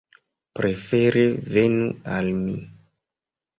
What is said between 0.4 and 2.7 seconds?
Prefere venu al mi.